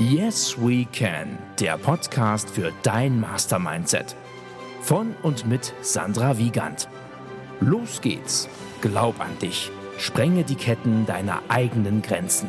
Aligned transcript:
Yes 0.00 0.56
We 0.56 0.86
Can, 0.86 1.38
der 1.58 1.76
Podcast 1.76 2.48
für 2.48 2.72
dein 2.82 3.20
Mastermindset. 3.20 4.16
Von 4.80 5.14
und 5.22 5.46
mit 5.46 5.74
Sandra 5.82 6.38
Wiegand. 6.38 6.88
Los 7.60 8.00
geht's. 8.00 8.48
Glaub 8.80 9.20
an 9.20 9.38
dich. 9.40 9.70
Sprenge 9.98 10.42
die 10.44 10.54
Ketten 10.54 11.04
deiner 11.04 11.42
eigenen 11.48 12.00
Grenzen. 12.00 12.48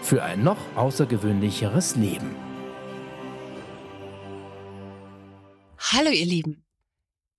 Für 0.00 0.22
ein 0.22 0.42
noch 0.42 0.56
außergewöhnlicheres 0.74 1.96
Leben. 1.96 2.34
Hallo 5.76 6.08
ihr 6.08 6.24
Lieben. 6.24 6.64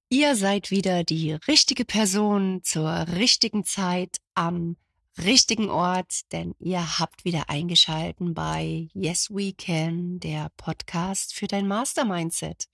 Ihr 0.10 0.36
seid 0.36 0.70
wieder 0.70 1.04
die 1.04 1.32
richtige 1.32 1.84
Person 1.84 2.62
zur 2.62 3.08
richtigen 3.16 3.64
Zeit 3.64 4.18
am 4.36 4.76
richtigen 5.23 5.70
Ort, 5.70 6.31
denn 6.31 6.55
ihr 6.59 6.99
habt 6.99 7.25
wieder 7.25 7.49
eingeschalten 7.49 8.34
bei 8.34 8.89
Yes 8.93 9.30
We 9.30 9.53
Can, 9.53 10.20
der 10.20 10.52
Podcast 10.58 11.34
für 11.34 11.48
dein 11.48 11.67
Mastermindset. 11.67 12.67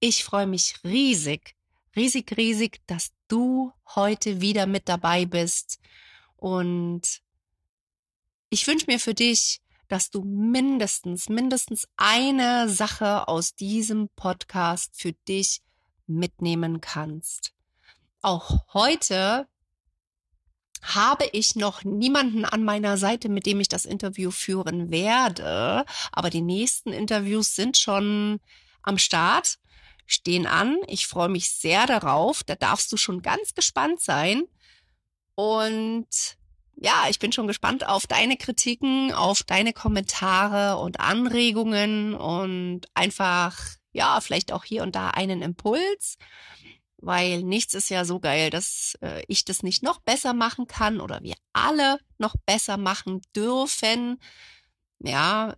Ich 0.00 0.24
freue 0.24 0.46
mich 0.46 0.76
riesig, 0.84 1.54
riesig, 1.96 2.36
riesig, 2.36 2.80
dass 2.86 3.12
du 3.28 3.72
heute 3.94 4.40
wieder 4.40 4.66
mit 4.66 4.88
dabei 4.88 5.24
bist 5.24 5.80
und 6.36 7.22
ich 8.50 8.66
wünsche 8.66 8.86
mir 8.86 9.00
für 9.00 9.14
dich, 9.14 9.62
dass 9.88 10.10
du 10.10 10.22
mindestens, 10.22 11.28
mindestens 11.28 11.88
eine 11.96 12.68
Sache 12.68 13.28
aus 13.28 13.54
diesem 13.54 14.08
Podcast 14.16 15.00
für 15.00 15.12
dich 15.12 15.62
mitnehmen 16.06 16.80
kannst. 16.80 17.54
Auch 18.20 18.64
heute 18.72 19.48
habe 20.82 21.28
ich 21.32 21.54
noch 21.54 21.84
niemanden 21.84 22.44
an 22.44 22.64
meiner 22.64 22.96
Seite, 22.96 23.28
mit 23.28 23.46
dem 23.46 23.60
ich 23.60 23.68
das 23.68 23.84
Interview 23.84 24.30
führen 24.30 24.90
werde. 24.90 25.84
Aber 26.10 26.28
die 26.28 26.42
nächsten 26.42 26.92
Interviews 26.92 27.54
sind 27.54 27.76
schon 27.76 28.40
am 28.82 28.98
Start, 28.98 29.58
stehen 30.06 30.46
an. 30.46 30.76
Ich 30.88 31.06
freue 31.06 31.28
mich 31.28 31.50
sehr 31.50 31.86
darauf. 31.86 32.42
Da 32.42 32.56
darfst 32.56 32.90
du 32.92 32.96
schon 32.96 33.22
ganz 33.22 33.54
gespannt 33.54 34.00
sein. 34.00 34.42
Und 35.36 36.36
ja, 36.74 37.06
ich 37.08 37.20
bin 37.20 37.32
schon 37.32 37.46
gespannt 37.46 37.86
auf 37.86 38.08
deine 38.08 38.36
Kritiken, 38.36 39.12
auf 39.12 39.44
deine 39.44 39.72
Kommentare 39.72 40.78
und 40.78 40.98
Anregungen 40.98 42.14
und 42.14 42.82
einfach, 42.94 43.56
ja, 43.92 44.20
vielleicht 44.20 44.52
auch 44.52 44.64
hier 44.64 44.82
und 44.82 44.96
da 44.96 45.10
einen 45.10 45.42
Impuls 45.42 46.16
weil 47.02 47.42
nichts 47.42 47.74
ist 47.74 47.90
ja 47.90 48.04
so 48.04 48.20
geil, 48.20 48.48
dass 48.50 48.96
äh, 49.02 49.22
ich 49.26 49.44
das 49.44 49.62
nicht 49.62 49.82
noch 49.82 50.00
besser 50.00 50.34
machen 50.34 50.66
kann 50.66 51.00
oder 51.00 51.20
wir 51.22 51.34
alle 51.52 51.98
noch 52.16 52.36
besser 52.46 52.76
machen 52.76 53.20
dürfen. 53.34 54.20
Ja, 55.00 55.56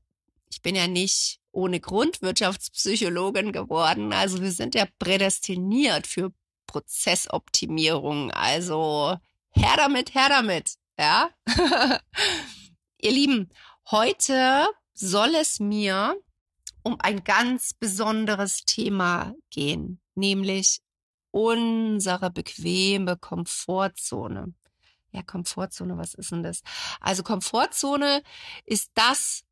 ich 0.50 0.62
bin 0.62 0.74
ja 0.74 0.88
nicht 0.88 1.40
ohne 1.52 1.80
Grund 1.80 2.22
Wirtschaftspsychologin 2.22 3.52
geworden. 3.52 4.12
Also 4.12 4.40
wir 4.40 4.52
sind 4.52 4.74
ja 4.74 4.86
prädestiniert 4.98 6.06
für 6.06 6.32
Prozessoptimierung. 6.66 8.30
Also 8.30 9.16
her 9.50 9.74
damit, 9.76 10.14
her 10.14 10.28
damit. 10.30 10.74
Ja. 10.98 11.28
Ihr 13.02 13.12
Lieben, 13.12 13.50
heute 13.90 14.66
soll 14.94 15.34
es 15.34 15.60
mir 15.60 16.16
um 16.82 16.96
ein 17.00 17.22
ganz 17.22 17.74
besonderes 17.74 18.64
Thema 18.64 19.34
gehen, 19.50 20.00
nämlich 20.14 20.80
unsere 21.34 22.30
bequeme 22.30 23.16
Komfortzone. 23.16 24.54
Ja, 25.10 25.22
Komfortzone, 25.22 25.98
was 25.98 26.14
ist 26.14 26.30
denn 26.30 26.44
das? 26.44 26.62
Also 27.00 27.24
Komfortzone 27.24 28.22
ist 28.64 28.92
das 28.94 29.42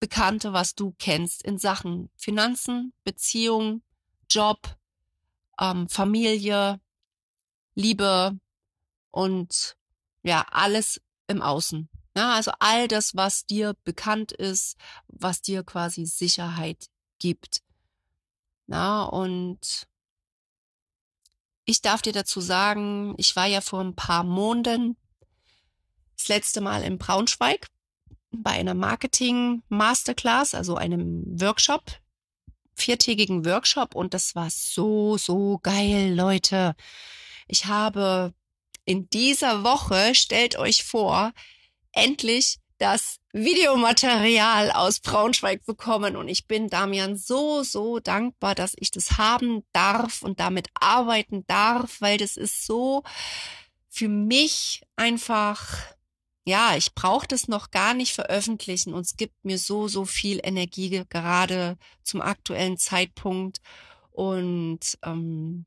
Bekannte, 0.00 0.52
was 0.52 0.74
du 0.74 0.96
kennst 0.98 1.44
in 1.44 1.58
Sachen 1.58 2.10
Finanzen, 2.16 2.92
Beziehung, 3.04 3.82
Job, 4.28 4.76
ähm, 5.60 5.88
Familie, 5.88 6.80
Liebe 7.76 8.36
und 9.12 9.76
ja, 10.24 10.44
alles 10.50 11.00
im 11.28 11.40
Außen. 11.40 11.88
Ja, 12.16 12.34
also 12.34 12.50
all 12.58 12.88
das, 12.88 13.14
was 13.14 13.46
dir 13.46 13.76
bekannt 13.84 14.32
ist, 14.32 14.76
was 15.06 15.40
dir 15.40 15.62
quasi 15.62 16.04
Sicherheit 16.04 16.86
gibt. 17.20 17.62
Na, 18.66 19.04
und 19.04 19.87
ich 21.68 21.82
darf 21.82 22.00
dir 22.00 22.14
dazu 22.14 22.40
sagen, 22.40 23.14
ich 23.18 23.36
war 23.36 23.44
ja 23.44 23.60
vor 23.60 23.80
ein 23.80 23.94
paar 23.94 24.24
Monaten 24.24 24.96
das 26.16 26.28
letzte 26.28 26.62
Mal 26.62 26.82
in 26.82 26.96
Braunschweig 26.96 27.68
bei 28.30 28.52
einer 28.52 28.72
Marketing 28.72 29.62
Masterclass, 29.68 30.54
also 30.54 30.76
einem 30.76 31.24
Workshop, 31.26 32.00
viertägigen 32.74 33.44
Workshop 33.44 33.94
und 33.94 34.14
das 34.14 34.34
war 34.34 34.48
so, 34.48 35.18
so 35.18 35.58
geil, 35.62 36.14
Leute. 36.14 36.74
Ich 37.48 37.66
habe 37.66 38.32
in 38.86 39.10
dieser 39.10 39.62
Woche, 39.62 40.14
stellt 40.14 40.56
euch 40.56 40.84
vor, 40.84 41.32
endlich 41.92 42.60
das 42.78 43.17
Videomaterial 43.32 44.70
aus 44.70 45.00
Braunschweig 45.00 45.64
bekommen. 45.66 46.16
Und 46.16 46.28
ich 46.28 46.46
bin 46.46 46.68
Damian 46.68 47.16
so, 47.16 47.62
so 47.62 47.98
dankbar, 47.98 48.54
dass 48.54 48.72
ich 48.76 48.90
das 48.90 49.18
haben 49.18 49.64
darf 49.72 50.22
und 50.22 50.40
damit 50.40 50.68
arbeiten 50.74 51.46
darf, 51.46 52.00
weil 52.00 52.18
das 52.18 52.36
ist 52.36 52.64
so 52.66 53.02
für 53.88 54.08
mich 54.08 54.82
einfach, 54.96 55.76
ja, 56.44 56.76
ich 56.76 56.94
brauche 56.94 57.26
das 57.26 57.48
noch 57.48 57.70
gar 57.70 57.94
nicht 57.94 58.14
veröffentlichen. 58.14 58.94
Und 58.94 59.02
es 59.02 59.16
gibt 59.16 59.44
mir 59.44 59.58
so, 59.58 59.88
so 59.88 60.04
viel 60.04 60.40
Energie 60.42 61.02
gerade 61.08 61.76
zum 62.02 62.22
aktuellen 62.22 62.78
Zeitpunkt. 62.78 63.60
Und 64.10 64.98
ähm, 65.04 65.66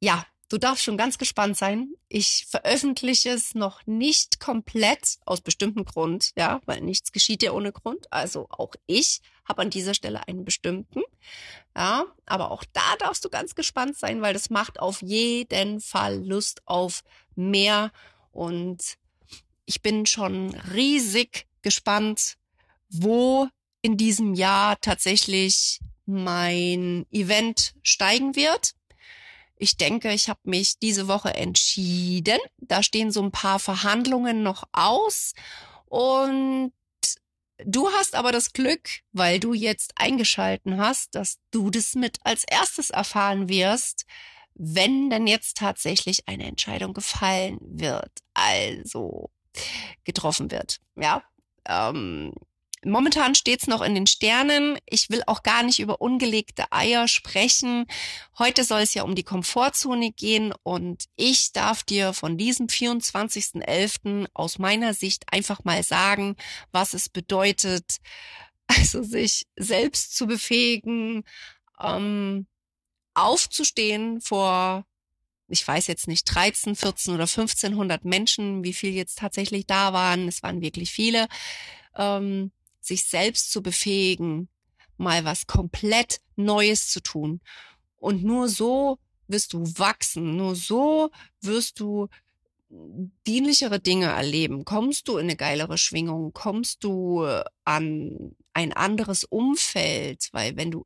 ja, 0.00 0.24
Du 0.48 0.58
darfst 0.58 0.84
schon 0.84 0.96
ganz 0.96 1.18
gespannt 1.18 1.56
sein. 1.56 1.88
Ich 2.08 2.46
veröffentliche 2.48 3.30
es 3.30 3.54
noch 3.54 3.84
nicht 3.86 4.38
komplett 4.38 5.18
aus 5.24 5.40
bestimmten 5.40 5.84
Grund, 5.84 6.30
ja, 6.36 6.60
weil 6.66 6.80
nichts 6.82 7.10
geschieht 7.10 7.42
ja 7.42 7.50
ohne 7.50 7.72
Grund. 7.72 8.12
Also 8.12 8.46
auch 8.50 8.74
ich 8.86 9.20
habe 9.44 9.62
an 9.62 9.70
dieser 9.70 9.94
Stelle 9.94 10.26
einen 10.28 10.44
bestimmten. 10.44 11.02
Ja, 11.76 12.04
aber 12.26 12.52
auch 12.52 12.64
da 12.72 12.96
darfst 13.00 13.24
du 13.24 13.28
ganz 13.28 13.56
gespannt 13.56 13.98
sein, 13.98 14.22
weil 14.22 14.34
das 14.34 14.48
macht 14.48 14.78
auf 14.78 15.02
jeden 15.02 15.80
Fall 15.80 16.24
Lust 16.24 16.62
auf 16.64 17.02
mehr 17.34 17.90
und 18.30 18.96
ich 19.64 19.82
bin 19.82 20.06
schon 20.06 20.54
riesig 20.72 21.46
gespannt, 21.62 22.36
wo 22.88 23.48
in 23.82 23.96
diesem 23.96 24.34
Jahr 24.34 24.80
tatsächlich 24.80 25.80
mein 26.06 27.04
Event 27.10 27.74
steigen 27.82 28.36
wird. 28.36 28.74
Ich 29.56 29.76
denke, 29.76 30.12
ich 30.12 30.28
habe 30.28 30.40
mich 30.44 30.78
diese 30.78 31.08
Woche 31.08 31.34
entschieden. 31.34 32.38
Da 32.58 32.82
stehen 32.82 33.10
so 33.10 33.22
ein 33.22 33.32
paar 33.32 33.58
Verhandlungen 33.58 34.42
noch 34.42 34.64
aus. 34.72 35.32
Und 35.86 36.72
du 37.64 37.88
hast 37.92 38.14
aber 38.14 38.32
das 38.32 38.52
Glück, 38.52 38.88
weil 39.12 39.40
du 39.40 39.54
jetzt 39.54 39.92
eingeschalten 39.96 40.78
hast, 40.78 41.14
dass 41.14 41.38
du 41.50 41.70
das 41.70 41.94
mit 41.94 42.18
als 42.22 42.44
erstes 42.44 42.90
erfahren 42.90 43.48
wirst, 43.48 44.04
wenn 44.54 45.10
denn 45.10 45.26
jetzt 45.26 45.58
tatsächlich 45.58 46.28
eine 46.28 46.44
Entscheidung 46.44 46.94
gefallen 46.94 47.58
wird, 47.60 48.12
also 48.34 49.30
getroffen 50.04 50.50
wird. 50.50 50.80
Ja, 50.96 51.22
ähm, 51.66 52.32
Momentan 52.86 53.34
steht's 53.34 53.66
noch 53.66 53.82
in 53.82 53.94
den 53.94 54.06
Sternen. 54.06 54.78
Ich 54.86 55.10
will 55.10 55.22
auch 55.26 55.42
gar 55.42 55.62
nicht 55.64 55.80
über 55.80 56.00
ungelegte 56.00 56.70
Eier 56.70 57.08
sprechen. 57.08 57.86
Heute 58.38 58.62
soll 58.62 58.82
es 58.82 58.94
ja 58.94 59.02
um 59.02 59.16
die 59.16 59.24
Komfortzone 59.24 60.12
gehen 60.12 60.54
und 60.62 61.06
ich 61.16 61.52
darf 61.52 61.82
dir 61.82 62.12
von 62.12 62.38
diesem 62.38 62.68
24.11. 62.68 64.28
aus 64.34 64.58
meiner 64.58 64.94
Sicht 64.94 65.24
einfach 65.32 65.64
mal 65.64 65.82
sagen, 65.82 66.36
was 66.70 66.94
es 66.94 67.08
bedeutet, 67.08 67.96
also 68.68 69.02
sich 69.02 69.46
selbst 69.56 70.16
zu 70.16 70.26
befähigen, 70.26 71.24
ähm, 71.80 72.46
aufzustehen 73.14 74.20
vor 74.20 74.84
ich 75.48 75.66
weiß 75.66 75.86
jetzt 75.86 76.08
nicht, 76.08 76.24
13, 76.24 76.74
14 76.74 77.14
oder 77.14 77.22
1500 77.24 78.04
Menschen, 78.04 78.64
wie 78.64 78.72
viel 78.72 78.92
jetzt 78.92 79.18
tatsächlich 79.18 79.64
da 79.66 79.92
waren. 79.92 80.26
Es 80.26 80.42
waren 80.42 80.60
wirklich 80.60 80.90
viele. 80.90 81.28
Ähm, 81.94 82.50
sich 82.86 83.04
selbst 83.04 83.52
zu 83.52 83.62
befähigen, 83.62 84.48
mal 84.96 85.24
was 85.24 85.46
komplett 85.46 86.20
Neues 86.36 86.88
zu 86.90 87.00
tun. 87.00 87.40
Und 87.96 88.24
nur 88.24 88.48
so 88.48 88.98
wirst 89.28 89.52
du 89.52 89.64
wachsen, 89.78 90.36
nur 90.36 90.54
so 90.54 91.10
wirst 91.40 91.80
du 91.80 92.08
dienlichere 93.26 93.80
Dinge 93.80 94.06
erleben. 94.06 94.64
Kommst 94.64 95.08
du 95.08 95.18
in 95.18 95.26
eine 95.26 95.36
geilere 95.36 95.78
Schwingung, 95.78 96.32
kommst 96.32 96.84
du 96.84 97.24
an 97.64 98.34
ein 98.52 98.72
anderes 98.72 99.24
Umfeld, 99.24 100.28
weil 100.32 100.56
wenn 100.56 100.70
du 100.70 100.84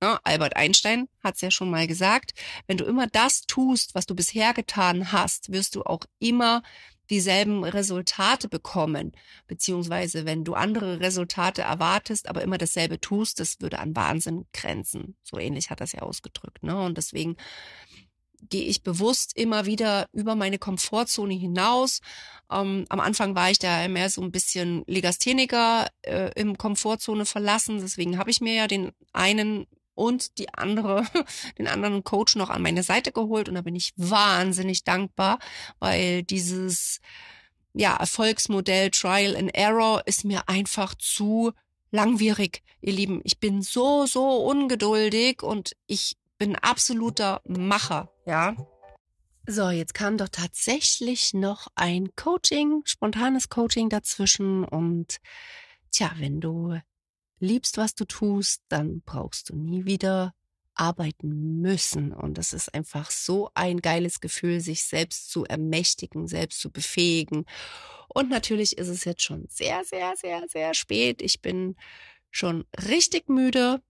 Ne, 0.00 0.16
Albert 0.24 0.54
Einstein 0.54 1.08
hat 1.24 1.34
es 1.34 1.40
ja 1.40 1.50
schon 1.50 1.70
mal 1.70 1.88
gesagt, 1.88 2.32
wenn 2.68 2.76
du 2.76 2.84
immer 2.84 3.08
das 3.08 3.42
tust, 3.42 3.96
was 3.96 4.06
du 4.06 4.14
bisher 4.14 4.54
getan 4.54 5.10
hast, 5.10 5.50
wirst 5.50 5.74
du 5.74 5.82
auch 5.82 6.04
immer 6.20 6.62
dieselben 7.10 7.64
Resultate 7.64 8.48
bekommen, 8.48 9.12
beziehungsweise 9.46 10.24
wenn 10.24 10.44
du 10.44 10.54
andere 10.54 11.00
Resultate 11.00 11.62
erwartest, 11.62 12.28
aber 12.28 12.42
immer 12.42 12.58
dasselbe 12.58 13.00
tust, 13.00 13.40
das 13.40 13.60
würde 13.60 13.78
an 13.78 13.96
Wahnsinn 13.96 14.46
grenzen. 14.52 15.16
So 15.22 15.38
ähnlich 15.38 15.70
hat 15.70 15.80
das 15.80 15.92
ja 15.92 16.02
ausgedrückt. 16.02 16.62
Ne? 16.62 16.80
Und 16.80 16.98
deswegen 16.98 17.36
gehe 18.48 18.64
ich 18.64 18.82
bewusst 18.82 19.36
immer 19.36 19.66
wieder 19.66 20.08
über 20.12 20.34
meine 20.34 20.58
Komfortzone 20.58 21.34
hinaus. 21.34 22.00
Ähm, 22.50 22.84
am 22.88 23.00
Anfang 23.00 23.34
war 23.34 23.50
ich 23.50 23.58
da 23.58 23.86
mehr 23.88 24.10
so 24.10 24.22
ein 24.22 24.30
bisschen 24.30 24.84
Legastheniker 24.86 25.88
äh, 26.02 26.30
im 26.36 26.56
Komfortzone 26.56 27.26
verlassen. 27.26 27.80
Deswegen 27.80 28.18
habe 28.18 28.30
ich 28.30 28.40
mir 28.40 28.54
ja 28.54 28.66
den 28.66 28.92
einen 29.12 29.66
und 29.98 30.38
die 30.38 30.48
andere, 30.54 31.04
den 31.58 31.66
anderen 31.66 32.04
Coach 32.04 32.36
noch 32.36 32.50
an 32.50 32.62
meine 32.62 32.84
Seite 32.84 33.10
geholt 33.10 33.48
und 33.48 33.56
da 33.56 33.62
bin 33.62 33.74
ich 33.74 33.92
wahnsinnig 33.96 34.84
dankbar, 34.84 35.40
weil 35.80 36.22
dieses 36.22 37.00
ja, 37.74 37.96
Erfolgsmodell 37.96 38.90
Trial 38.90 39.36
and 39.36 39.54
Error 39.54 40.02
ist 40.06 40.24
mir 40.24 40.48
einfach 40.48 40.94
zu 40.94 41.52
langwierig, 41.90 42.62
ihr 42.80 42.92
Lieben. 42.92 43.20
Ich 43.24 43.40
bin 43.40 43.60
so, 43.60 44.06
so 44.06 44.36
ungeduldig 44.48 45.42
und 45.42 45.76
ich 45.86 46.16
bin 46.38 46.54
absoluter 46.56 47.42
Macher, 47.44 48.10
ja. 48.24 48.56
So, 49.50 49.70
jetzt 49.70 49.94
kam 49.94 50.18
doch 50.18 50.28
tatsächlich 50.28 51.32
noch 51.32 51.68
ein 51.74 52.10
Coaching, 52.14 52.82
spontanes 52.84 53.48
Coaching 53.48 53.88
dazwischen 53.88 54.62
und 54.62 55.16
tja, 55.90 56.12
wenn 56.18 56.40
du 56.40 56.78
liebst, 57.40 57.76
was 57.76 57.94
du 57.94 58.04
tust, 58.04 58.62
dann 58.68 59.02
brauchst 59.02 59.50
du 59.50 59.56
nie 59.56 59.84
wieder 59.84 60.34
arbeiten 60.74 61.60
müssen. 61.60 62.12
Und 62.12 62.38
das 62.38 62.52
ist 62.52 62.72
einfach 62.74 63.10
so 63.10 63.50
ein 63.54 63.80
geiles 63.80 64.20
Gefühl, 64.20 64.60
sich 64.60 64.84
selbst 64.84 65.30
zu 65.30 65.44
ermächtigen, 65.44 66.28
selbst 66.28 66.60
zu 66.60 66.70
befähigen. 66.70 67.44
Und 68.08 68.30
natürlich 68.30 68.78
ist 68.78 68.88
es 68.88 69.04
jetzt 69.04 69.22
schon 69.22 69.46
sehr, 69.48 69.84
sehr, 69.84 70.14
sehr, 70.16 70.44
sehr 70.48 70.74
spät. 70.74 71.20
Ich 71.20 71.42
bin 71.42 71.76
schon 72.30 72.64
richtig 72.88 73.28
müde 73.28 73.82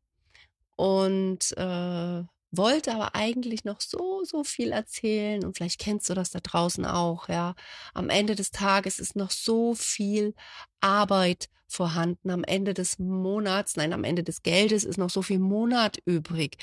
und 0.76 1.56
äh, 1.56 2.22
wollte 2.50 2.94
aber 2.94 3.14
eigentlich 3.14 3.64
noch 3.64 3.80
so, 3.80 4.22
so 4.24 4.44
viel 4.44 4.72
erzählen 4.72 5.44
und 5.44 5.56
vielleicht 5.56 5.78
kennst 5.78 6.08
du 6.08 6.14
das 6.14 6.30
da 6.30 6.40
draußen 6.40 6.84
auch, 6.86 7.28
ja. 7.28 7.54
Am 7.94 8.08
Ende 8.08 8.34
des 8.34 8.50
Tages 8.50 8.98
ist 8.98 9.16
noch 9.16 9.30
so 9.30 9.74
viel 9.74 10.34
Arbeit 10.80 11.48
vorhanden. 11.68 12.30
Am 12.30 12.44
Ende 12.44 12.74
des 12.74 12.98
Monats, 12.98 13.76
nein, 13.76 13.92
am 13.92 14.04
Ende 14.04 14.24
des 14.24 14.42
Geldes 14.42 14.84
ist 14.84 14.98
noch 14.98 15.10
so 15.10 15.22
viel 15.22 15.38
Monat 15.38 15.98
übrig. 16.06 16.56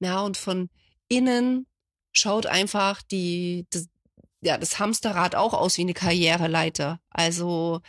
Ja, 0.00 0.22
und 0.22 0.36
von 0.36 0.68
innen 1.08 1.66
schaut 2.12 2.46
einfach 2.46 3.02
die, 3.02 3.66
das, 3.70 3.88
ja, 4.40 4.58
das 4.58 4.78
Hamsterrad 4.78 5.34
auch 5.36 5.54
aus 5.54 5.78
wie 5.78 5.82
eine 5.82 5.94
Karriereleiter. 5.94 7.00
Also 7.10 7.80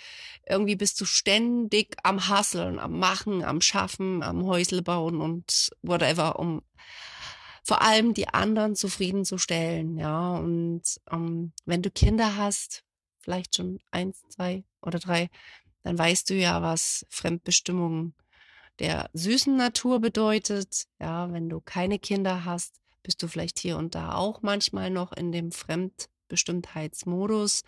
irgendwie 0.47 0.75
bist 0.75 0.99
du 1.01 1.05
ständig 1.05 1.95
am 2.03 2.27
Hasseln, 2.27 2.77
am 2.79 2.99
Machen, 2.99 3.43
am 3.43 3.61
Schaffen, 3.61 4.21
am 4.21 4.45
Häusle 4.45 4.81
bauen 4.81 5.21
und 5.21 5.69
whatever, 5.81 6.39
um 6.39 6.61
vor 7.63 7.81
allem 7.81 8.13
die 8.13 8.27
anderen 8.27 8.75
zufriedenzustellen, 8.75 9.97
ja. 9.97 10.37
Und 10.37 10.83
ähm, 11.11 11.53
wenn 11.65 11.81
du 11.81 11.91
Kinder 11.91 12.37
hast, 12.37 12.83
vielleicht 13.19 13.55
schon 13.55 13.79
eins, 13.91 14.23
zwei 14.29 14.63
oder 14.81 14.99
drei, 14.99 15.29
dann 15.83 15.97
weißt 15.97 16.29
du 16.29 16.35
ja, 16.35 16.61
was 16.61 17.05
Fremdbestimmung 17.09 18.13
der 18.79 19.09
süßen 19.13 19.55
Natur 19.55 19.99
bedeutet. 19.99 20.87
Ja, 20.99 21.31
wenn 21.31 21.49
du 21.49 21.61
keine 21.61 21.99
Kinder 21.99 22.45
hast, 22.45 22.79
bist 23.03 23.21
du 23.21 23.27
vielleicht 23.27 23.59
hier 23.59 23.77
und 23.77 23.93
da 23.95 24.15
auch 24.15 24.41
manchmal 24.41 24.89
noch 24.89 25.11
in 25.11 25.31
dem 25.31 25.51
Fremdbestimmtheitsmodus. 25.51 27.63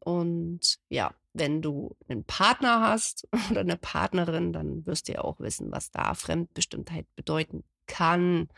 Und 0.00 0.78
ja, 0.88 1.14
wenn 1.32 1.62
du 1.62 1.96
einen 2.08 2.24
Partner 2.24 2.80
hast 2.80 3.28
oder 3.50 3.60
eine 3.60 3.76
Partnerin, 3.76 4.52
dann 4.52 4.84
wirst 4.86 5.08
du 5.08 5.12
ja 5.12 5.20
auch 5.22 5.38
wissen, 5.38 5.70
was 5.70 5.92
da 5.92 6.14
Fremdbestimmtheit 6.14 7.06
bedeuten 7.14 7.62
kann 7.86 8.48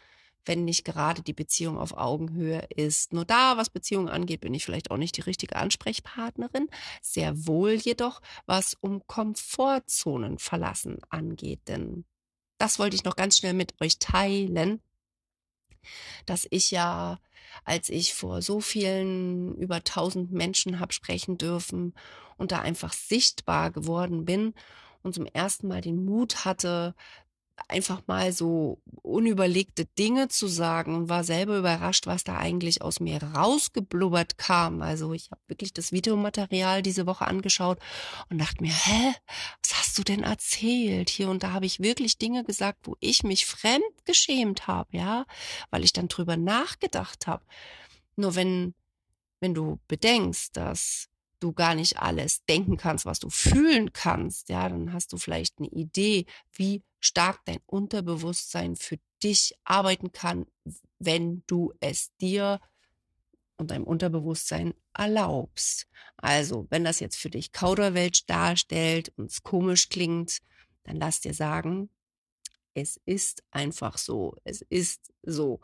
wenn 0.46 0.64
nicht 0.64 0.84
gerade 0.84 1.22
die 1.22 1.32
Beziehung 1.32 1.78
auf 1.78 1.96
Augenhöhe 1.96 2.66
ist. 2.74 3.12
Nur 3.12 3.24
da, 3.24 3.56
was 3.56 3.70
Beziehungen 3.70 4.08
angeht, 4.08 4.40
bin 4.40 4.54
ich 4.54 4.64
vielleicht 4.64 4.90
auch 4.90 4.96
nicht 4.96 5.16
die 5.16 5.22
richtige 5.22 5.56
Ansprechpartnerin. 5.56 6.68
Sehr 7.02 7.46
wohl 7.46 7.72
jedoch, 7.72 8.20
was 8.46 8.76
um 8.80 9.06
Komfortzonen 9.06 10.38
verlassen 10.38 10.98
angeht. 11.08 11.60
Denn 11.68 12.04
das 12.58 12.78
wollte 12.78 12.96
ich 12.96 13.04
noch 13.04 13.16
ganz 13.16 13.38
schnell 13.38 13.54
mit 13.54 13.74
euch 13.80 13.98
teilen, 13.98 14.80
dass 16.26 16.46
ich 16.50 16.70
ja, 16.70 17.18
als 17.64 17.88
ich 17.88 18.14
vor 18.14 18.42
so 18.42 18.60
vielen 18.60 19.54
über 19.56 19.84
tausend 19.84 20.32
Menschen 20.32 20.80
habe 20.80 20.92
sprechen 20.92 21.38
dürfen 21.38 21.94
und 22.36 22.52
da 22.52 22.60
einfach 22.60 22.92
sichtbar 22.92 23.70
geworden 23.70 24.24
bin 24.24 24.54
und 25.02 25.14
zum 25.14 25.26
ersten 25.26 25.68
Mal 25.68 25.82
den 25.82 26.04
Mut 26.04 26.44
hatte, 26.44 26.94
einfach 27.68 28.02
mal 28.06 28.32
so 28.32 28.80
unüberlegte 29.02 29.84
Dinge 29.84 30.28
zu 30.28 30.46
sagen 30.46 30.94
und 30.94 31.08
war 31.08 31.24
selber 31.24 31.58
überrascht, 31.58 32.06
was 32.06 32.24
da 32.24 32.36
eigentlich 32.36 32.82
aus 32.82 33.00
mir 33.00 33.22
rausgeblubbert 33.22 34.38
kam. 34.38 34.82
Also 34.82 35.12
ich 35.12 35.30
habe 35.30 35.40
wirklich 35.46 35.72
das 35.72 35.92
Videomaterial 35.92 36.82
diese 36.82 37.06
Woche 37.06 37.26
angeschaut 37.26 37.78
und 38.30 38.38
dachte 38.38 38.62
mir, 38.62 38.72
hä, 38.72 39.14
was 39.62 39.78
hast 39.78 39.98
du 39.98 40.02
denn 40.02 40.22
erzählt? 40.22 41.10
Hier 41.10 41.28
und 41.28 41.42
da 41.42 41.52
habe 41.52 41.66
ich 41.66 41.80
wirklich 41.80 42.18
Dinge 42.18 42.44
gesagt, 42.44 42.80
wo 42.84 42.96
ich 43.00 43.22
mich 43.22 43.46
fremd 43.46 43.84
geschämt 44.04 44.66
habe, 44.66 44.96
ja, 44.96 45.24
weil 45.70 45.84
ich 45.84 45.92
dann 45.92 46.08
drüber 46.08 46.36
nachgedacht 46.36 47.26
habe. 47.26 47.44
Nur 48.16 48.34
wenn 48.34 48.74
wenn 49.40 49.52
du 49.52 49.78
bedenkst, 49.88 50.56
dass 50.56 51.10
du 51.44 51.52
gar 51.52 51.74
nicht 51.74 51.98
alles 51.98 52.44
denken 52.46 52.78
kannst, 52.78 53.04
was 53.04 53.20
du 53.20 53.28
fühlen 53.28 53.92
kannst, 53.92 54.48
ja, 54.48 54.68
dann 54.68 54.92
hast 54.92 55.12
du 55.12 55.18
vielleicht 55.18 55.58
eine 55.58 55.68
Idee, 55.68 56.24
wie 56.52 56.82
stark 57.00 57.44
dein 57.44 57.60
Unterbewusstsein 57.66 58.76
für 58.76 58.98
dich 59.22 59.54
arbeiten 59.62 60.10
kann, 60.12 60.46
wenn 60.98 61.42
du 61.46 61.74
es 61.80 62.16
dir 62.16 62.60
und 63.56 63.70
deinem 63.70 63.84
Unterbewusstsein 63.84 64.72
erlaubst. 64.94 65.86
Also, 66.16 66.66
wenn 66.70 66.82
das 66.82 66.98
jetzt 66.98 67.16
für 67.16 67.30
dich 67.30 67.52
Kauderwelsch 67.52 68.24
darstellt 68.26 69.12
und 69.16 69.30
es 69.30 69.42
komisch 69.42 69.90
klingt, 69.90 70.38
dann 70.84 70.96
lass 70.96 71.20
dir 71.20 71.34
sagen, 71.34 71.90
es 72.72 72.98
ist 73.04 73.44
einfach 73.50 73.98
so. 73.98 74.34
Es 74.44 74.62
ist 74.62 75.12
so. 75.22 75.60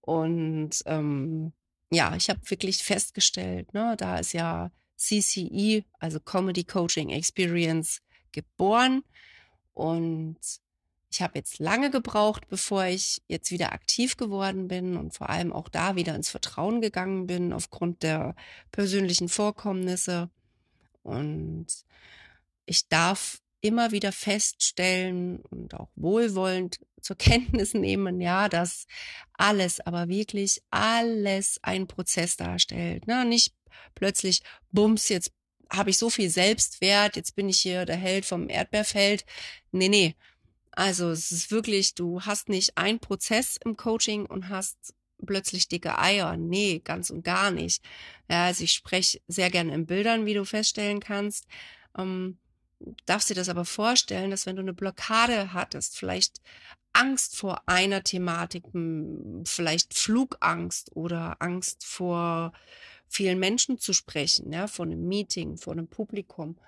Und 0.00 0.82
ähm, 0.86 1.52
ja, 1.90 2.14
ich 2.14 2.30
habe 2.30 2.40
wirklich 2.48 2.82
festgestellt, 2.84 3.74
ne, 3.74 3.96
da 3.98 4.18
ist 4.18 4.32
ja 4.32 4.70
CCE, 4.96 5.84
also 5.98 6.20
Comedy 6.20 6.64
Coaching 6.64 7.10
Experience, 7.10 8.00
geboren. 8.32 9.02
Und 9.74 10.38
ich 11.10 11.22
habe 11.22 11.38
jetzt 11.38 11.58
lange 11.58 11.90
gebraucht, 11.90 12.48
bevor 12.48 12.84
ich 12.84 13.22
jetzt 13.28 13.50
wieder 13.50 13.72
aktiv 13.72 14.16
geworden 14.16 14.68
bin 14.68 14.96
und 14.96 15.14
vor 15.14 15.30
allem 15.30 15.52
auch 15.52 15.68
da 15.68 15.96
wieder 15.96 16.14
ins 16.14 16.30
Vertrauen 16.30 16.80
gegangen 16.80 17.26
bin 17.26 17.52
aufgrund 17.52 18.02
der 18.02 18.34
persönlichen 18.72 19.28
Vorkommnisse. 19.28 20.30
Und 21.02 21.66
ich 22.66 22.88
darf 22.88 23.40
immer 23.60 23.92
wieder 23.92 24.12
feststellen 24.12 25.40
und 25.50 25.74
auch 25.74 25.88
wohlwollend 25.96 26.80
zur 27.00 27.16
Kenntnis 27.18 27.74
nehmen, 27.74 28.20
ja, 28.20 28.48
dass 28.48 28.86
alles, 29.34 29.80
aber 29.80 30.08
wirklich 30.08 30.62
alles 30.70 31.58
ein 31.62 31.86
Prozess 31.86 32.36
darstellt. 32.36 33.06
Ne? 33.06 33.24
Nicht 33.24 33.54
plötzlich, 33.94 34.42
bums, 34.72 35.08
jetzt 35.08 35.32
habe 35.70 35.90
ich 35.90 35.98
so 35.98 36.10
viel 36.10 36.30
Selbstwert, 36.30 37.16
jetzt 37.16 37.34
bin 37.34 37.48
ich 37.48 37.60
hier 37.60 37.84
der 37.86 37.96
Held 37.96 38.24
vom 38.24 38.48
Erdbeerfeld. 38.48 39.24
Nee, 39.72 39.88
nee. 39.88 40.14
Also 40.72 41.10
es 41.10 41.32
ist 41.32 41.50
wirklich, 41.50 41.94
du 41.94 42.20
hast 42.22 42.48
nicht 42.48 42.76
einen 42.76 43.00
Prozess 43.00 43.58
im 43.64 43.76
Coaching 43.76 44.26
und 44.26 44.48
hast 44.50 44.94
plötzlich 45.24 45.68
dicke 45.68 45.98
Eier. 45.98 46.36
Nee, 46.36 46.80
ganz 46.84 47.10
und 47.10 47.24
gar 47.24 47.50
nicht. 47.50 47.82
Ja, 48.30 48.46
also 48.46 48.64
ich 48.64 48.72
spreche 48.72 49.20
sehr 49.26 49.50
gerne 49.50 49.74
in 49.74 49.86
Bildern, 49.86 50.26
wie 50.26 50.34
du 50.34 50.44
feststellen 50.44 51.00
kannst. 51.00 51.46
Ähm, 51.96 52.38
darfst 53.06 53.30
dir 53.30 53.34
das 53.34 53.48
aber 53.48 53.64
vorstellen, 53.64 54.30
dass 54.30 54.46
wenn 54.46 54.56
du 54.56 54.62
eine 54.62 54.74
Blockade 54.74 55.52
hattest, 55.54 55.96
vielleicht 55.96 56.40
Angst 56.92 57.36
vor 57.36 57.62
einer 57.66 58.02
Thematik, 58.02 58.64
vielleicht 59.44 59.94
Flugangst 59.94 60.94
oder 60.94 61.36
Angst 61.40 61.84
vor 61.84 62.52
vielen 63.08 63.38
Menschen 63.38 63.78
zu 63.78 63.92
sprechen, 63.92 64.52
ja, 64.52 64.66
vor 64.66 64.84
einem 64.86 65.06
Meeting, 65.06 65.56
vor 65.56 65.72
einem 65.72 65.88
Publikum, 65.88 66.58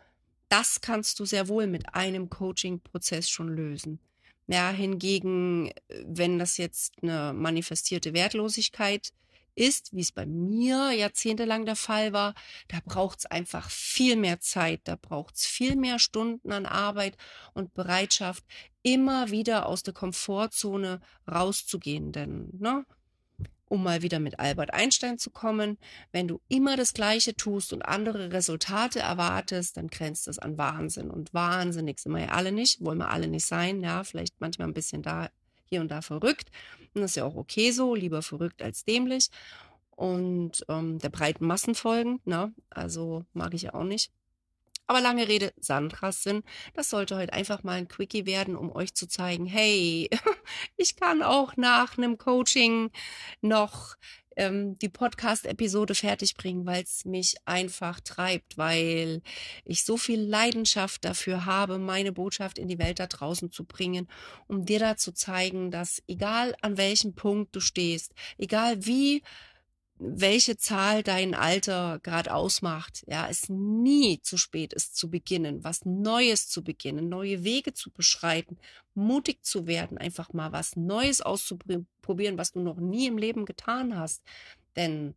das 0.49 0.80
kannst 0.80 1.21
du 1.21 1.25
sehr 1.25 1.49
wohl 1.49 1.66
mit 1.66 1.95
einem 1.95 2.30
Coaching-Prozess 2.30 3.28
schon 3.28 3.49
lösen. 3.49 4.00
Ja, 4.47 4.71
hingegen, 4.71 5.73
wenn 6.07 6.38
das 6.38 6.57
jetzt 6.57 6.95
eine 7.02 7.35
manifestierte 7.35 8.14
Wertlosigkeit 8.14 9.12
ist, 9.54 9.95
wie 9.95 10.00
es 10.00 10.12
bei 10.12 10.25
mir 10.25 10.92
jahrzehntelang 10.92 11.66
der 11.66 11.76
Fall 11.76 12.12
war, 12.12 12.35
da 12.68 12.78
braucht 12.85 13.18
es 13.18 13.26
einfach 13.26 13.68
viel 13.71 14.16
mehr 14.16 14.40
Zeit, 14.40 14.80
da 14.85 14.97
braucht 14.97 15.35
es 15.37 15.47
viel 15.47 15.76
mehr 15.76 15.99
Stunden 15.99 16.52
an 16.52 16.64
Arbeit 16.64 17.16
und 17.52 17.75
Bereitschaft, 17.75 18.45
immer 18.83 19.30
wieder 19.30 19.66
aus 19.66 19.83
der 19.83 19.92
Komfortzone 19.92 21.00
rauszugehen. 21.30 22.12
Denn 22.12 22.49
ne, 22.59 22.87
um 23.68 23.82
mal 23.82 24.02
wieder 24.02 24.18
mit 24.18 24.38
Albert 24.38 24.72
Einstein 24.72 25.18
zu 25.18 25.30
kommen, 25.30 25.78
wenn 26.12 26.28
du 26.28 26.40
immer 26.48 26.76
das 26.76 26.94
Gleiche 26.94 27.34
tust 27.34 27.72
und 27.72 27.82
andere 27.82 28.32
Resultate 28.32 29.00
erwartest, 29.00 29.76
dann 29.76 29.88
grenzt 29.88 30.26
das 30.26 30.38
an 30.38 30.58
Wahnsinn. 30.58 31.10
Und 31.10 31.34
wahnsinnig 31.34 31.98
sind 32.00 32.12
wir 32.12 32.22
ja 32.22 32.28
alle 32.28 32.52
nicht, 32.52 32.84
wollen 32.84 32.98
wir 32.98 33.10
alle 33.10 33.28
nicht 33.28 33.46
sein, 33.46 33.82
ja, 33.82 34.04
vielleicht 34.04 34.40
manchmal 34.40 34.68
ein 34.68 34.75
bisschen 34.75 35.02
da, 35.02 35.28
hier 35.66 35.80
und 35.80 35.90
da 35.90 36.02
verrückt. 36.02 36.50
Und 36.94 37.02
das 37.02 37.12
ist 37.12 37.16
ja 37.16 37.25
auch 37.25 37.37
okay 37.37 37.70
so, 37.70 37.94
lieber 37.94 38.22
verrückt 38.22 38.62
als 38.62 38.84
dämlich. 38.84 39.28
Und 39.90 40.64
ähm, 40.68 40.98
der 40.98 41.08
breiten 41.08 41.46
Massen 41.46 41.75
folgen, 41.75 42.20
ne? 42.25 42.52
Also 42.70 43.25
mag 43.32 43.52
ich 43.54 43.62
ja 43.62 43.75
auch 43.75 43.84
nicht. 43.84 44.12
Aber 44.88 45.02
lange 45.02 45.28
Rede, 45.28 45.52
Sandras 45.61 46.23
Sinn. 46.23 46.42
Das 46.73 46.88
sollte 46.88 47.14
heute 47.16 47.35
einfach 47.35 47.62
mal 47.62 47.75
ein 47.75 47.88
Quickie 47.88 48.25
werden, 48.25 48.57
um 48.57 48.73
euch 48.75 48.95
zu 48.95 49.07
zeigen, 49.07 49.45
hey, 49.45 50.09
ich 50.78 50.97
kann 50.97 51.23
auch 51.23 51.57
nach 51.59 51.99
einem 51.99 52.16
Coaching 52.16 52.90
noch 53.42 53.97
ähm, 54.37 54.78
die 54.78 54.88
Podcast-Episode 54.88 55.95
fertig 55.95 56.37
bringen, 56.37 56.64
weil 56.64 56.85
es 56.85 57.04
mich 57.04 57.37
einfach 57.45 58.00
treibt, 58.00 58.57
weil 58.57 59.21
ich 59.66 59.85
so 59.85 59.99
viel 59.99 60.23
Leidenschaft 60.23 61.04
dafür 61.04 61.45
habe, 61.45 61.78
meine 61.78 62.12
Botschaft 62.12 62.59
in 62.59 62.68
die 62.68 62.78
Welt 62.78 62.99
da 62.99 63.09
draußen 63.09 63.52
zu 63.52 63.64
bringen, 63.64 64.09
um 64.47 64.64
dir 64.64 64.78
da 64.78 64.97
zu 64.97 65.12
zeigen, 65.12 65.71
dass 65.71 66.02
egal 66.09 66.54
an 66.62 66.78
welchem 66.78 67.14
Punkt 67.14 67.54
du 67.54 67.61
stehst, 67.61 68.14
egal 68.38 68.87
wie 68.87 69.23
welche 69.99 70.57
Zahl 70.57 71.02
dein 71.02 71.35
Alter 71.35 72.00
gerade 72.02 72.33
ausmacht. 72.33 73.05
Ja, 73.07 73.28
es 73.28 73.49
nie 73.49 74.21
zu 74.23 74.37
spät 74.37 74.73
ist 74.73 74.97
zu 74.97 75.11
beginnen, 75.11 75.64
was 75.64 75.85
Neues 75.85 76.49
zu 76.49 76.62
beginnen, 76.62 77.09
neue 77.09 77.45
Wege 77.45 77.75
zu 77.75 77.90
beschreiten, 77.90 78.59
mutig 78.95 79.45
zu 79.45 79.67
werden, 79.67 79.99
einfach 79.99 80.33
mal 80.33 80.52
was 80.52 80.76
Neues 80.76 81.21
auszuprobieren, 81.21 82.38
was 82.38 82.52
du 82.52 82.61
noch 82.61 82.78
nie 82.78 83.07
im 83.07 83.19
Leben 83.19 83.45
getan 83.45 83.97
hast. 83.97 84.23
Denn 84.76 85.14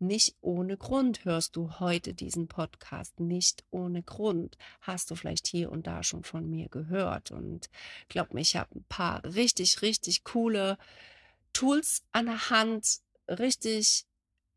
nicht 0.00 0.34
ohne 0.40 0.78
Grund 0.78 1.26
hörst 1.26 1.56
du 1.56 1.78
heute 1.78 2.14
diesen 2.14 2.48
Podcast. 2.48 3.20
Nicht 3.20 3.64
ohne 3.70 4.02
Grund 4.02 4.56
hast 4.80 5.10
du 5.10 5.14
vielleicht 5.14 5.46
hier 5.46 5.70
und 5.70 5.86
da 5.86 6.02
schon 6.02 6.24
von 6.24 6.48
mir 6.48 6.70
gehört. 6.70 7.30
Und 7.30 7.68
glaub 8.08 8.32
mir, 8.32 8.40
ich 8.40 8.56
habe 8.56 8.74
ein 8.76 8.84
paar 8.88 9.22
richtig, 9.24 9.82
richtig 9.82 10.24
coole 10.24 10.78
Tools 11.52 12.02
an 12.12 12.26
der 12.26 12.48
Hand, 12.48 13.00
richtig 13.38 14.04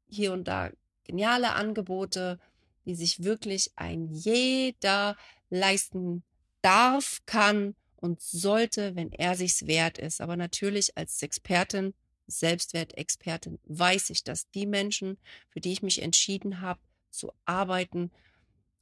hier 0.08 0.34
und 0.34 0.48
da 0.48 0.72
geniale 1.04 1.54
Angebote, 1.54 2.40
die 2.86 2.96
sich 2.96 3.24
wirklich 3.24 3.72
ein 3.76 4.10
jeder 4.10 5.16
leisten 5.50 6.24
darf, 6.62 7.22
kann 7.26 7.76
und 7.96 8.22
sollte, 8.22 8.96
wenn 8.96 9.12
er 9.12 9.36
sich's 9.36 9.68
wert 9.68 9.98
ist. 9.98 10.22
Aber 10.22 10.36
natürlich 10.36 10.98
als 10.98 11.22
Expertin, 11.22 11.94
Selbstwertexpertin, 12.28 13.60
weiß 13.66 14.10
ich, 14.10 14.24
dass 14.24 14.50
die 14.52 14.66
Menschen, 14.66 15.18
für 15.50 15.60
die 15.60 15.72
ich 15.72 15.84
mich 15.84 16.02
entschieden 16.02 16.62
habe, 16.62 16.80
zu 17.12 17.32
arbeiten, 17.46 18.12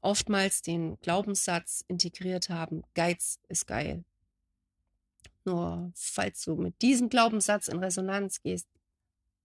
oftmals 0.01 0.61
den 0.61 0.99
Glaubenssatz 1.01 1.83
integriert 1.87 2.49
haben, 2.49 2.83
Geiz 2.95 3.39
ist 3.47 3.67
geil. 3.67 4.03
Nur 5.43 5.91
falls 5.95 6.43
du 6.43 6.55
mit 6.55 6.81
diesem 6.81 7.09
Glaubenssatz 7.09 7.67
in 7.67 7.79
Resonanz 7.79 8.41
gehst, 8.41 8.67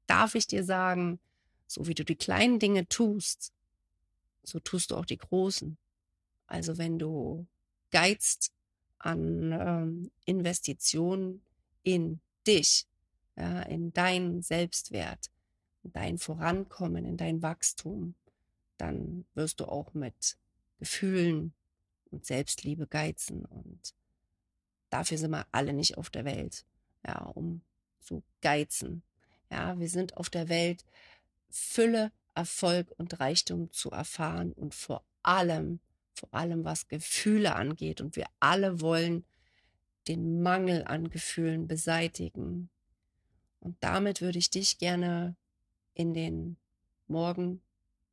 darf 0.06 0.34
ich 0.34 0.46
dir 0.46 0.64
sagen, 0.64 1.18
so 1.66 1.86
wie 1.86 1.94
du 1.94 2.04
die 2.04 2.16
kleinen 2.16 2.58
Dinge 2.58 2.88
tust, 2.88 3.52
so 4.42 4.60
tust 4.60 4.90
du 4.90 4.96
auch 4.96 5.04
die 5.04 5.18
großen. 5.18 5.76
Also 6.46 6.78
wenn 6.78 6.98
du 6.98 7.46
geizt 7.90 8.52
an 8.98 9.52
ähm, 9.52 10.10
Investitionen 10.24 11.42
in 11.82 12.20
dich, 12.46 12.86
ja, 13.36 13.62
in 13.62 13.92
deinen 13.92 14.42
Selbstwert, 14.42 15.30
in 15.82 15.92
dein 15.92 16.18
Vorankommen, 16.18 17.04
in 17.04 17.16
dein 17.16 17.42
Wachstum, 17.42 18.14
dann 18.78 19.24
wirst 19.34 19.60
du 19.60 19.66
auch 19.66 19.94
mit 19.94 20.36
Gefühlen 20.78 21.52
und 22.10 22.24
Selbstliebe 22.24 22.86
geizen. 22.86 23.44
Und 23.44 23.94
dafür 24.90 25.18
sind 25.18 25.30
wir 25.30 25.46
alle 25.52 25.72
nicht 25.72 25.98
auf 25.98 26.10
der 26.10 26.24
Welt, 26.24 26.64
ja, 27.06 27.24
um 27.26 27.62
zu 28.00 28.22
geizen. 28.40 29.02
Ja, 29.50 29.78
wir 29.78 29.88
sind 29.88 30.16
auf 30.16 30.30
der 30.30 30.48
Welt, 30.48 30.84
Fülle, 31.48 32.12
Erfolg 32.34 32.92
und 32.98 33.18
Reichtum 33.20 33.72
zu 33.72 33.90
erfahren 33.90 34.52
und 34.52 34.74
vor 34.74 35.04
allem, 35.22 35.80
vor 36.14 36.32
allem 36.32 36.64
was 36.64 36.88
Gefühle 36.88 37.54
angeht. 37.54 38.00
Und 38.00 38.16
wir 38.16 38.26
alle 38.40 38.80
wollen 38.80 39.24
den 40.08 40.42
Mangel 40.42 40.84
an 40.84 41.10
Gefühlen 41.10 41.66
beseitigen. 41.66 42.68
Und 43.60 43.76
damit 43.80 44.20
würde 44.20 44.38
ich 44.38 44.50
dich 44.50 44.78
gerne 44.78 45.36
in 45.94 46.14
den 46.14 46.56
Morgen, 47.08 47.62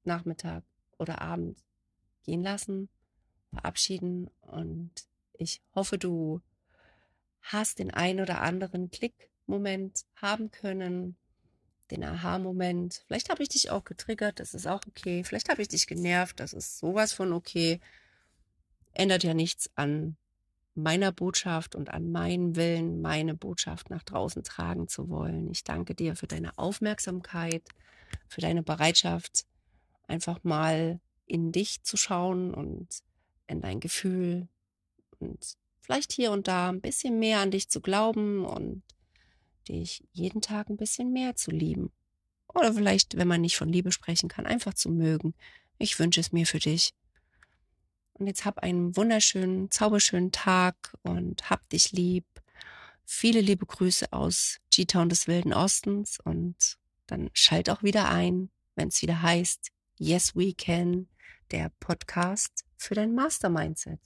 Nachmittag 0.03 0.63
oder 0.97 1.21
Abend 1.21 1.63
gehen 2.23 2.41
lassen, 2.41 2.89
verabschieden. 3.51 4.29
Und 4.41 4.91
ich 5.33 5.61
hoffe, 5.75 5.97
du 5.97 6.41
hast 7.41 7.79
den 7.79 7.91
ein 7.91 8.19
oder 8.19 8.41
anderen 8.41 8.89
Klickmoment 8.89 10.05
haben 10.15 10.51
können, 10.51 11.17
den 11.93 12.03
Aha-Moment. 12.03 13.03
Vielleicht 13.07 13.29
habe 13.29 13.43
ich 13.43 13.49
dich 13.49 13.69
auch 13.69 13.83
getriggert, 13.83 14.39
das 14.39 14.53
ist 14.53 14.67
auch 14.67 14.81
okay. 14.87 15.23
Vielleicht 15.23 15.49
habe 15.49 15.61
ich 15.61 15.67
dich 15.67 15.87
genervt, 15.87 16.39
das 16.39 16.53
ist 16.53 16.79
sowas 16.79 17.13
von 17.13 17.33
okay. 17.33 17.79
Ändert 18.93 19.23
ja 19.23 19.33
nichts 19.33 19.69
an 19.75 20.17
meiner 20.75 21.11
Botschaft 21.11 21.75
und 21.75 21.91
an 21.91 22.11
meinem 22.11 22.55
Willen, 22.55 23.01
meine 23.01 23.35
Botschaft 23.35 23.89
nach 23.89 24.03
draußen 24.03 24.43
tragen 24.43 24.87
zu 24.87 25.09
wollen. 25.09 25.49
Ich 25.51 25.63
danke 25.63 25.93
dir 25.93 26.15
für 26.15 26.27
deine 26.27 26.57
Aufmerksamkeit, 26.57 27.63
für 28.27 28.41
deine 28.41 28.63
Bereitschaft, 28.63 29.45
einfach 30.07 30.43
mal 30.43 30.99
in 31.25 31.51
dich 31.51 31.83
zu 31.83 31.95
schauen 31.95 32.53
und 32.53 32.87
in 33.47 33.61
dein 33.61 33.79
Gefühl 33.79 34.47
und 35.19 35.57
vielleicht 35.81 36.11
hier 36.11 36.31
und 36.31 36.47
da 36.47 36.69
ein 36.69 36.81
bisschen 36.81 37.19
mehr 37.19 37.39
an 37.39 37.51
dich 37.51 37.69
zu 37.69 37.81
glauben 37.81 38.45
und 38.45 38.81
dich 39.63 40.03
jeden 40.11 40.41
Tag 40.41 40.69
ein 40.69 40.77
bisschen 40.77 41.11
mehr 41.11 41.35
zu 41.35 41.51
lieben. 41.51 41.91
Oder 42.53 42.73
vielleicht, 42.73 43.17
wenn 43.17 43.27
man 43.27 43.41
nicht 43.41 43.57
von 43.57 43.69
Liebe 43.69 43.91
sprechen 43.91 44.29
kann, 44.29 44.45
einfach 44.45 44.73
zu 44.73 44.89
mögen. 44.89 45.33
Ich 45.77 45.97
wünsche 45.99 46.19
es 46.19 46.31
mir 46.31 46.45
für 46.45 46.59
dich. 46.59 46.93
Und 48.13 48.27
jetzt 48.27 48.45
hab 48.45 48.59
einen 48.59 48.95
wunderschönen, 48.95 49.71
zauberschönen 49.71 50.31
Tag 50.31 50.95
und 51.01 51.49
hab 51.49 51.67
dich 51.69 51.91
lieb. 51.91 52.25
Viele 53.05 53.41
liebe 53.41 53.65
Grüße 53.65 54.13
aus 54.13 54.59
G-Town 54.69 55.09
des 55.09 55.27
Wilden 55.27 55.53
Ostens 55.53 56.19
und 56.23 56.77
dann 57.07 57.29
schalt 57.33 57.69
auch 57.69 57.83
wieder 57.83 58.09
ein, 58.09 58.49
wenn 58.75 58.89
es 58.89 59.01
wieder 59.01 59.21
heißt 59.21 59.71
Yes 59.97 60.35
We 60.35 60.53
Can, 60.53 61.07
der 61.51 61.71
Podcast 61.79 62.65
für 62.77 62.95
dein 62.95 63.13
Mastermindset. 63.13 63.99